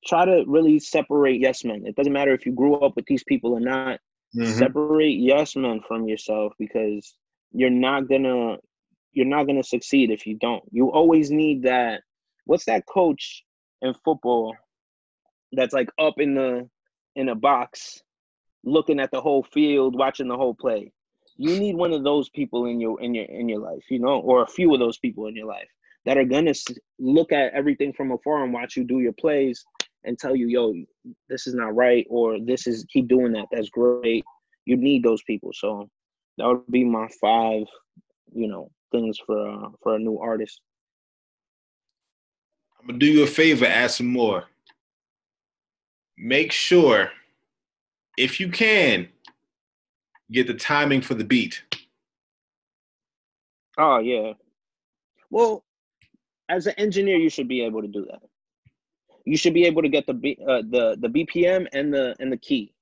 [0.06, 1.86] try to really separate yes men.
[1.86, 4.00] It doesn't matter if you grew up with these people or not.
[4.36, 4.58] Mm-hmm.
[4.58, 7.16] Separate yes men from yourself because
[7.52, 8.58] you're not gonna
[9.12, 10.64] you're not gonna succeed if you don't.
[10.72, 12.02] You always need that.
[12.46, 13.44] What's that coach
[13.82, 14.56] in football
[15.52, 16.68] that's like up in the
[17.16, 18.02] in a box,
[18.64, 20.92] looking at the whole field, watching the whole play?
[21.38, 24.20] You need one of those people in your in your in your life, you know,
[24.20, 25.68] or a few of those people in your life
[26.06, 26.54] that are gonna
[27.00, 29.64] look at everything from afar and watch you do your plays
[30.04, 30.74] and tell you, yo,
[31.30, 33.46] this is not right, or this is keep doing that.
[33.52, 34.24] That's great.
[34.66, 35.52] You need those people.
[35.54, 35.90] So
[36.38, 37.64] that would be my five,
[38.34, 40.62] you know, things for uh, for a new artist.
[42.80, 44.46] I'm gonna do you a favor, add some more.
[46.18, 47.12] Make sure,
[48.18, 49.08] if you can,
[50.34, 51.64] get the timing for the beat.
[53.78, 54.34] Oh yeah.
[55.30, 55.64] Well,
[56.50, 58.22] as an engineer, you should be able to do that
[59.26, 62.32] you should be able to get the B, uh, the the BPM and the and
[62.32, 62.74] the key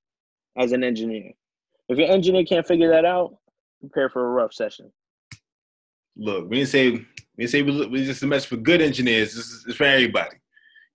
[0.58, 1.32] as an engineer.
[1.88, 3.38] If your engineer can't figure that out,
[3.80, 4.92] prepare for a rough session.
[6.16, 7.06] Look, we didn't say we
[7.38, 9.36] didn't say we, we just a message for good engineers.
[9.36, 10.36] This is it's for everybody.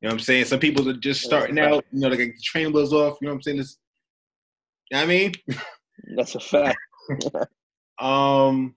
[0.00, 0.44] You know what I'm saying?
[0.46, 3.18] Some people are just starting out, you know, like the train wheels off.
[3.20, 3.56] You know what I'm saying?
[3.58, 3.78] This,
[4.90, 5.32] you know I mean,
[6.16, 6.78] that's a fact.
[7.98, 8.74] um,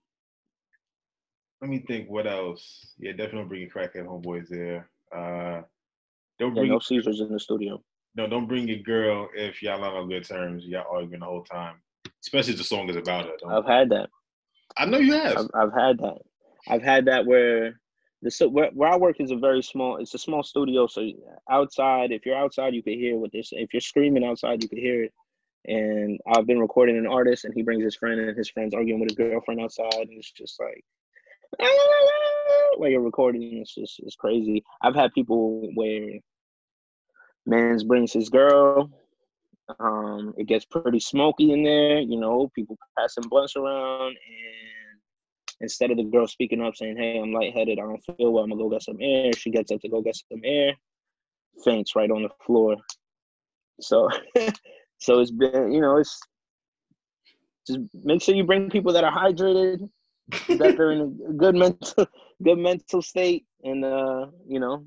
[1.62, 2.10] let me think.
[2.10, 2.94] What else?
[2.98, 4.90] Yeah, definitely bring bringing crackhead homeboys there.
[5.16, 5.64] Uh,
[6.38, 7.82] don't bring no Caesars in the studio.
[8.16, 10.66] No, don't bring your girl if y'all not on good terms.
[10.66, 11.76] Y'all arguing the whole time,
[12.22, 13.36] especially if the song is about her.
[13.50, 14.10] I've had that.
[14.78, 15.38] I know you have.
[15.38, 16.18] I've, I've had that.
[16.68, 17.80] I've had that where
[18.22, 19.98] the so where, where I work is a very small.
[19.98, 21.08] It's a small studio, so
[21.50, 23.50] outside, if you're outside, you can hear what this.
[23.52, 25.14] If you're screaming outside, you can hear it.
[25.66, 29.00] And I've been recording an artist, and he brings his friend, and his friend's arguing
[29.00, 30.84] with his girlfriend outside, and it's just like
[32.80, 34.64] like you're recording, it's just it's crazy.
[34.82, 36.20] I've had people where
[37.46, 38.90] Mans brings his girl.
[39.80, 45.00] Um, it gets pretty smoky in there, you know, people passing blunts around and
[45.62, 48.50] instead of the girl speaking up saying, Hey, I'm lightheaded, I don't feel well, I'm
[48.50, 50.74] gonna go get some air, she gets up to go get some air,
[51.64, 52.78] faints right on the floor.
[53.80, 54.10] So
[55.00, 56.20] so it's been, you know, it's
[57.68, 59.90] just make sure you bring people that are hydrated,
[60.48, 62.06] that they're in a good mental
[62.44, 64.86] good mental state and uh, you know,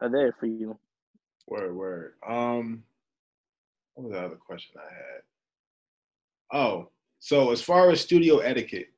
[0.00, 0.78] are there for you.
[1.48, 2.12] Word, word.
[2.26, 2.84] Um,
[3.94, 6.60] what was the other question I had?
[6.60, 6.88] Oh,
[7.18, 8.88] so as far as studio etiquette,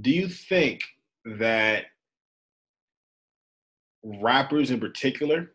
[0.00, 0.80] do you think
[1.24, 1.86] that
[4.02, 5.52] rappers in particular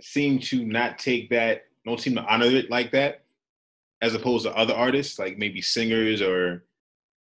[0.00, 3.24] seem to not take that, don't seem to honor it like that,
[4.00, 6.64] as opposed to other artists, like maybe singers or,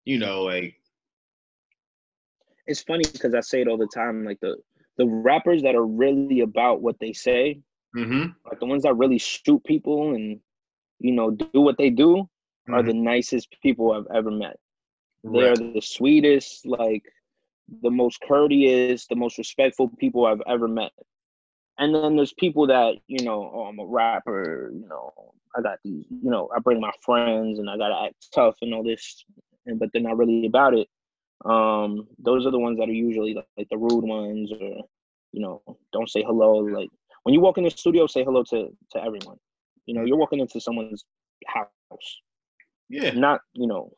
[0.05, 0.75] you know, like.
[2.67, 4.25] It's funny because I say it all the time.
[4.25, 4.57] Like the
[4.97, 7.61] the rappers that are really about what they say,
[7.97, 8.31] mm-hmm.
[8.45, 10.41] like the ones that really shoot people and
[10.99, 12.75] you know do what they do, mm-hmm.
[12.75, 14.59] are the nicest people I've ever met.
[15.23, 17.03] They're the sweetest, like
[17.83, 20.93] the most courteous, the most respectful people I've ever met.
[21.79, 25.13] And then there's people that, you know, oh, I'm a rapper, you know,
[25.57, 28.75] I got these, you know, I bring my friends and I gotta act tough and
[28.75, 29.25] all this,
[29.67, 30.89] and but they're not really about it.
[31.45, 34.85] Um, those are the ones that are usually like, like the rude ones, or
[35.33, 35.63] you know,
[35.93, 36.59] don't say hello.
[36.59, 36.89] Like
[37.25, 39.37] when you walk in the studio, say hello to to everyone.
[39.85, 41.05] You know, you're walking into someone's
[41.47, 41.69] house.
[42.89, 43.11] Yeah.
[43.13, 43.93] Not you know,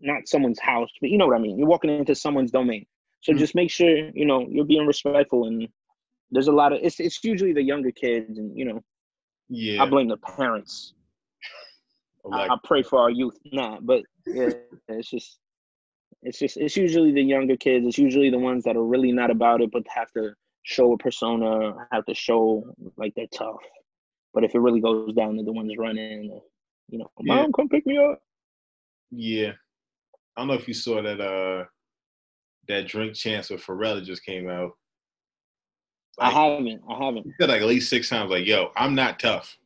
[0.00, 1.58] not someone's house, but you know what I mean.
[1.58, 2.86] You're walking into someone's domain.
[3.20, 3.38] So mm-hmm.
[3.38, 5.46] just make sure you know you're being respectful.
[5.46, 5.68] And
[6.30, 8.82] there's a lot of it's it's usually the younger kids, and you know,
[9.48, 10.94] yeah, I blame the parents.
[12.32, 14.50] I, I, pray for our youth, nah, but yeah,
[14.88, 15.38] it's just
[16.22, 17.86] It's just it's usually the younger kids.
[17.86, 20.32] It's usually the ones that are really not about it, but have to
[20.64, 22.64] show a persona, have to show
[22.96, 23.62] like they're tough.
[24.34, 26.40] But if it really goes down to the ones running,
[26.88, 27.46] you know, mom, yeah.
[27.54, 28.18] come pick me up.
[29.12, 29.52] Yeah,
[30.36, 31.20] I don't know if you saw that.
[31.20, 31.66] Uh,
[32.68, 34.72] that Drink Champs with Pharrell just came out.
[36.18, 36.82] Like, I haven't.
[36.88, 37.24] I haven't.
[37.24, 39.56] He said like at least six times, like, "Yo, I'm not tough.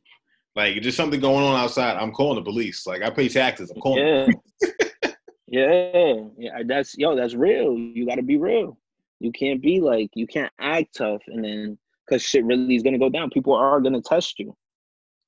[0.55, 1.95] Like, there's something going on outside.
[1.97, 2.85] I'm calling the police.
[2.85, 3.71] Like, I pay taxes.
[3.71, 5.11] I'm calling." Yeah.
[5.47, 6.63] yeah, yeah.
[6.65, 7.15] That's yo.
[7.15, 7.77] That's real.
[7.77, 8.77] You got to be real.
[9.19, 11.77] You can't be like you can't act tough and then
[12.11, 13.29] because shit really is gonna go down.
[13.29, 14.55] People are gonna test you.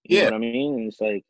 [0.04, 1.24] you yeah, I mean, and it's like,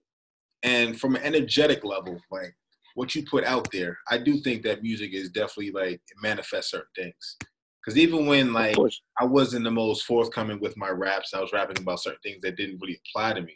[0.64, 2.56] and from an energetic level, like
[2.96, 6.72] what you put out there, I do think that music is definitely like it manifests
[6.72, 7.38] certain things.
[7.84, 8.78] Because even when like
[9.20, 12.56] I wasn't the most forthcoming with my raps, I was rapping about certain things that
[12.56, 13.56] didn't really apply to me.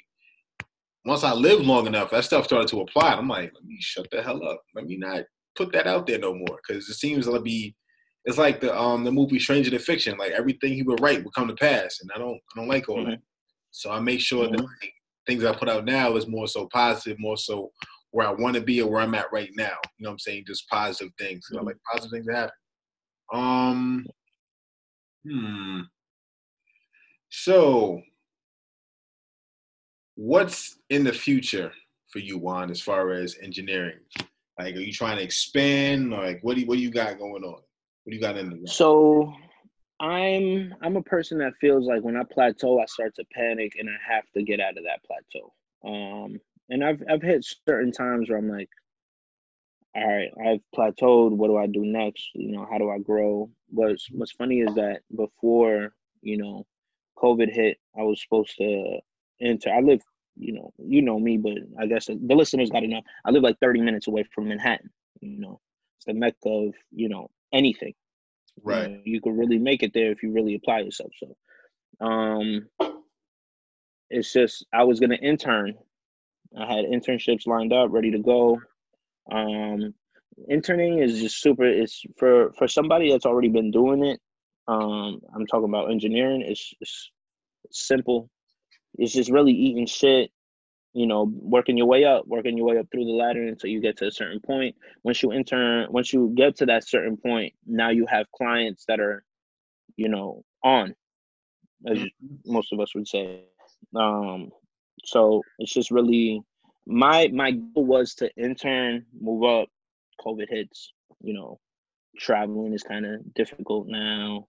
[1.05, 3.13] Once I lived long enough, that stuff started to apply.
[3.13, 4.61] I'm like, let me shut the hell up.
[4.75, 5.23] Let me not
[5.55, 6.59] put that out there no more.
[6.67, 7.73] Because it seems to be,
[8.25, 10.17] it's like the um the movie Stranger Than Fiction.
[10.17, 12.89] Like everything he would write would come to pass, and I don't I don't like
[12.89, 13.11] all mm-hmm.
[13.11, 13.21] that.
[13.71, 14.57] So I make sure mm-hmm.
[14.57, 14.93] that like,
[15.25, 17.71] things I put out now is more so positive, more so
[18.11, 19.77] where I want to be or where I'm at right now.
[19.97, 20.43] You know what I'm saying?
[20.47, 21.47] Just positive things.
[21.49, 21.59] Mm-hmm.
[21.59, 22.51] I like positive things to happen.
[23.33, 24.05] Um,
[25.25, 25.81] hmm.
[27.29, 28.01] So,
[30.15, 31.71] what's in the future
[32.09, 33.99] for you, Juan, as far as engineering?
[34.57, 36.11] Like, are you trying to expand?
[36.11, 37.51] Like, what do you, what do you got going on?
[37.51, 37.63] What
[38.09, 38.67] do you got in the?
[38.67, 39.33] So,
[39.99, 43.89] I'm I'm a person that feels like when I plateau, I start to panic, and
[43.89, 45.53] I have to get out of that plateau.
[45.83, 48.69] Um, and I've I've hit certain times where I'm like,
[49.97, 51.31] all right, I've plateaued.
[51.31, 52.29] What do I do next?
[52.33, 53.49] You know, how do I grow?
[53.69, 56.65] What's What's funny is that before you know,
[57.17, 58.99] COVID hit, I was supposed to
[59.41, 59.71] enter.
[59.71, 60.01] I live,
[60.35, 63.01] you know, you know me, but I guess the listeners got to know.
[63.25, 64.89] I live like 30 minutes away from Manhattan.
[65.21, 65.59] You know,
[65.97, 67.93] it's the mecca of you know anything.
[68.63, 68.89] Right.
[68.89, 71.11] You, know, you could really make it there if you really apply yourself.
[71.17, 72.67] So, um,
[74.09, 75.75] it's just I was gonna intern
[76.57, 78.61] I had internships lined up, ready to go.
[79.31, 79.93] Um,
[80.47, 81.65] interning is just super.
[81.65, 84.19] It's for for somebody that's already been doing it.
[84.67, 86.43] Um, I'm talking about engineering.
[86.45, 87.11] It's, it's,
[87.69, 88.29] simple.
[88.95, 90.31] It's just really eating shit.
[90.93, 93.81] You know, working your way up, working your way up through the ladder until you
[93.81, 94.75] get to a certain point.
[95.03, 98.99] Once you intern, once you get to that certain point, now you have clients that
[98.99, 99.23] are,
[99.95, 100.95] you know, on,
[101.87, 102.35] as mm-hmm.
[102.51, 103.43] most of us would say.
[103.95, 104.49] Um,
[105.03, 106.41] so it's just really
[106.87, 109.69] my my goal was to intern, move up.
[110.25, 111.59] COVID hits, you know,
[112.17, 114.47] traveling is kind of difficult now.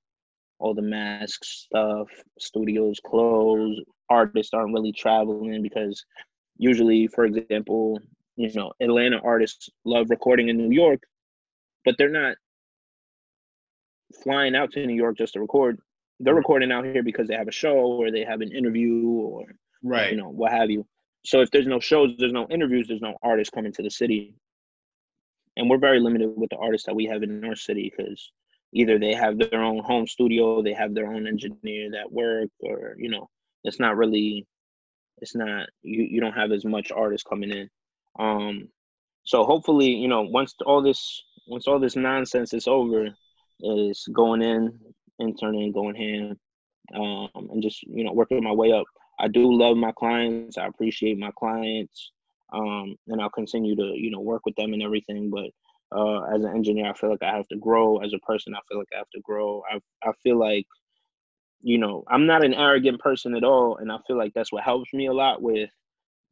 [0.58, 6.04] All the mask stuff, studios closed, artists aren't really traveling because
[6.56, 8.00] usually, for example,
[8.36, 11.02] you know, Atlanta artists love recording in New York,
[11.84, 12.36] but they're not
[14.22, 15.78] flying out to New York just to record.
[16.20, 16.38] They're mm-hmm.
[16.38, 19.46] recording out here because they have a show or they have an interview or
[19.82, 20.84] right you know what have you
[21.24, 24.34] so if there's no shows there's no interviews there's no artists coming to the city.
[25.56, 28.30] And we're very limited with the artists that we have in our city because
[28.72, 32.94] either they have their own home studio they have their own engineer that work or
[32.98, 33.28] you know
[33.64, 34.46] it's not really
[35.20, 37.68] it's not you, you don't have as much artists coming in.
[38.18, 38.68] Um
[39.24, 43.08] so hopefully you know once all this once all this nonsense is over
[43.60, 44.78] is going in
[45.18, 46.38] interning going ham
[46.94, 48.86] um and just you know working my way up
[49.18, 50.58] I do love my clients.
[50.58, 52.12] I appreciate my clients,
[52.52, 55.30] um, and I'll continue to you know work with them and everything.
[55.30, 55.50] But
[55.96, 57.98] uh, as an engineer, I feel like I have to grow.
[57.98, 59.62] As a person, I feel like I have to grow.
[59.70, 60.66] I I feel like
[61.62, 64.64] you know I'm not an arrogant person at all, and I feel like that's what
[64.64, 65.70] helps me a lot with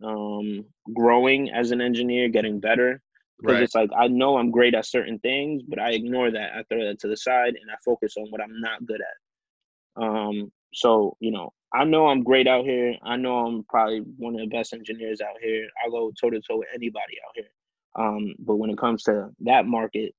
[0.05, 3.01] um, growing as an engineer, getting better.
[3.38, 3.62] Because right.
[3.64, 6.53] it's like I know I'm great at certain things, but I ignore that.
[6.55, 10.03] I throw that to the side and I focus on what I'm not good at.
[10.03, 12.96] Um, so you know, I know I'm great out here.
[13.05, 15.68] I know I'm probably one of the best engineers out here.
[15.85, 17.50] I go toe to toe with anybody out here.
[17.96, 20.14] Um, but when it comes to that market,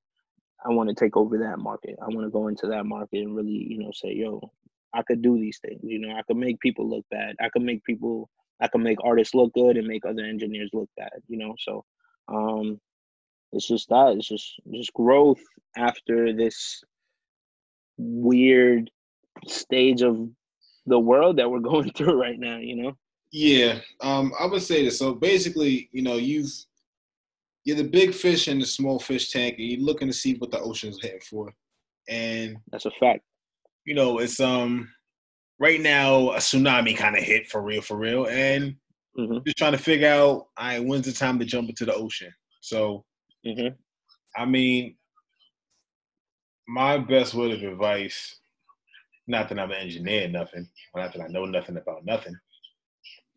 [0.66, 1.96] I want to take over that market.
[2.02, 4.42] I want to go into that market and really, you know, say, yo,
[4.94, 5.80] I could do these things.
[5.84, 7.36] You know, I could make people look bad.
[7.42, 8.30] I could make people,
[8.62, 11.12] I could make artists look good and make other engineers look bad.
[11.28, 11.86] You know, so
[12.28, 12.80] um,
[13.54, 14.16] it's just that.
[14.18, 15.42] It's just just growth
[15.78, 16.84] after this
[17.98, 18.90] weird
[19.48, 20.30] stage of
[20.88, 22.94] the world that we're going through right now, you know?
[23.32, 24.98] Yeah, um, I would say this.
[24.98, 26.50] So basically, you know, you've
[27.66, 30.52] you're the big fish in the small fish tank, and you're looking to see what
[30.52, 31.54] the ocean's heading for.
[32.08, 33.22] And that's a fact.
[33.84, 34.90] You know, it's um
[35.60, 38.76] right now a tsunami kind of hit for real, for real, and
[39.20, 39.40] mm-hmm.
[39.46, 42.34] just trying to figure out, all right, when's the time to jump into the ocean?
[42.62, 43.04] So,
[43.46, 43.76] mm-hmm.
[44.42, 44.96] I mean,
[46.68, 48.40] my best word of advice,
[49.28, 52.36] not that I'm an engineer, nothing, not that I know nothing about nothing,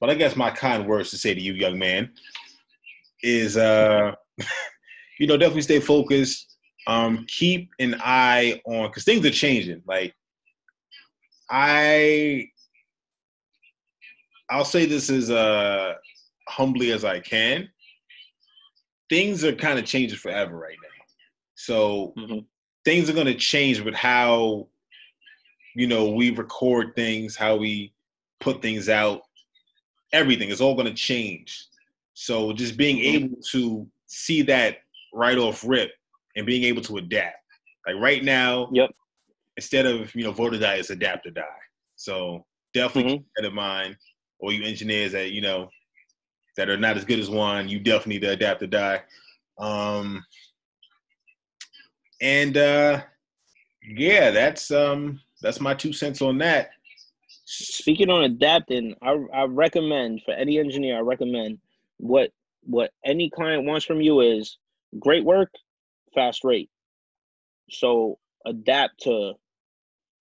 [0.00, 2.10] but I guess my kind words to say to you, young man,
[3.22, 4.12] is uh,
[5.18, 6.46] you know, definitely stay focused.
[6.86, 9.82] Um, keep an eye on because things are changing.
[9.86, 10.14] Like
[11.50, 12.48] I,
[14.48, 15.94] I'll say this as uh
[16.48, 17.68] humbly as I can.
[19.08, 21.04] Things are kind of changing forever right now.
[21.54, 22.38] So mm-hmm.
[22.84, 24.68] things are going to change with how
[25.74, 27.92] you know we record things, how we
[28.40, 29.22] put things out.
[30.12, 31.66] Everything is all going to change.
[32.14, 33.24] So just being mm-hmm.
[33.24, 34.78] able to see that
[35.14, 35.92] right off rip
[36.36, 37.36] and being able to adapt.
[37.86, 38.90] Like right now, yep.
[39.56, 41.44] Instead of you know vote or die, it's adapt or die.
[41.96, 43.18] So definitely mm-hmm.
[43.18, 43.96] keep that in mind.
[44.38, 45.68] Or you engineers that you know
[46.56, 49.02] that are not as good as Juan, you definitely need to adapt or die.
[49.58, 50.24] Um,
[52.20, 53.02] and uh,
[53.86, 56.70] yeah, that's um, that's my two cents on that.
[57.44, 61.58] Speaking on adapting, I, I recommend for any engineer, I recommend
[61.96, 62.30] what
[62.62, 64.58] what any client wants from you is
[64.98, 65.50] great work,
[66.14, 66.70] fast rate.
[67.70, 69.34] So adapt to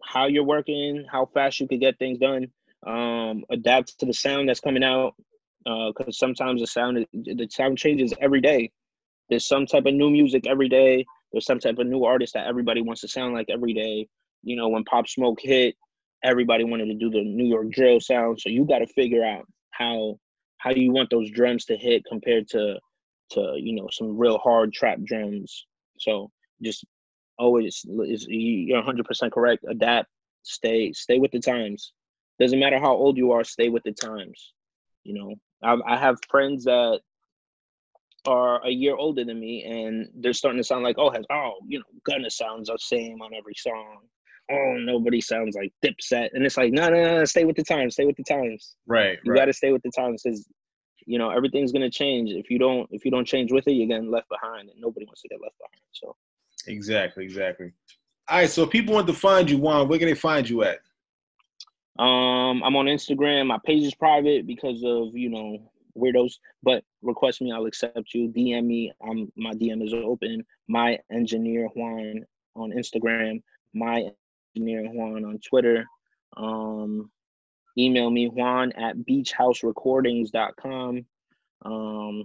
[0.04, 2.48] how you're working, how fast you could get things done.
[2.86, 5.16] Um, adapt to the sound that's coming out
[5.66, 8.72] because uh, sometimes the sound the sound changes every day.
[9.30, 11.06] There's some type of new music every day.
[11.32, 14.08] There's some type of new artist that everybody wants to sound like every day.
[14.44, 15.76] You know, when Pop Smoke hit,
[16.24, 18.40] everybody wanted to do the New York drill sound.
[18.40, 20.18] So you got to figure out how
[20.58, 22.80] how do you want those drums to hit compared to
[23.32, 25.66] to you know some real hard trap drums.
[26.00, 26.32] So
[26.62, 26.86] just
[27.38, 29.66] always is you're 100% correct.
[29.68, 30.10] Adapt,
[30.44, 31.94] stay stay with the times.
[32.40, 34.54] Doesn't matter how old you are, stay with the times.
[35.04, 37.00] You know, I, I have friends that
[38.26, 41.54] are a year older than me, and they're starting to sound like, oh, has oh,
[41.68, 44.00] you know, Gunna sounds the same on every song.
[44.52, 47.94] Oh, nobody sounds like Dipset, and it's like, no, no, no, stay with the times,
[47.94, 48.76] stay with the times.
[48.88, 49.20] Right.
[49.24, 49.40] You right.
[49.40, 50.48] got to stay with the times because
[51.06, 52.32] you know everything's gonna change.
[52.32, 55.06] If you don't, if you don't change with it, you're getting left behind, and nobody
[55.06, 55.82] wants to get left behind.
[55.92, 56.16] So.
[56.68, 57.24] Exactly.
[57.24, 57.72] Exactly.
[58.28, 58.50] All right.
[58.50, 60.80] So if people want to find you, Juan, where can they find you at?
[61.98, 63.48] Um, I'm on Instagram.
[63.48, 66.34] My page is private because of you know weirdos,
[66.64, 68.30] but request me, I'll accept you.
[68.30, 68.92] DM me.
[69.08, 70.46] I'm my DM is open.
[70.68, 72.24] My engineer Juan
[72.56, 73.42] on Instagram.
[73.74, 74.10] My
[74.56, 75.86] engineer Juan on Twitter.
[76.38, 77.12] Um,
[77.78, 81.06] email me Juan at beachhouserecordings.com.
[81.66, 82.24] Um,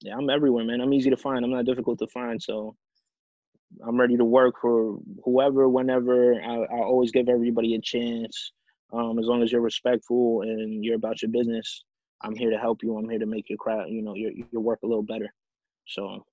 [0.00, 0.80] yeah, I'm everywhere, man.
[0.80, 1.44] I'm easy to find.
[1.44, 2.76] I'm not difficult to find, so
[3.86, 6.40] I'm ready to work for whoever, whenever.
[6.40, 8.52] I, I always give everybody a chance.
[8.92, 11.84] Um, as long as you're respectful and you're about your business,
[12.22, 12.96] I'm here to help you.
[12.96, 15.32] I'm here to make your crowd, you know, your your work a little better.
[15.86, 16.24] So,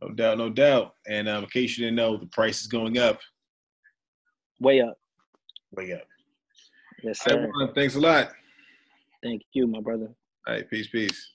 [0.00, 0.94] no doubt, no doubt.
[1.08, 3.20] And um, in case you didn't know, the price is going up.
[4.62, 4.96] Way up.
[5.72, 6.06] Way up.
[7.02, 7.50] Yes, sir.
[7.60, 8.30] Right, thanks a lot.
[9.20, 10.08] Thank you, my brother.
[10.46, 11.30] All right, peace, peace.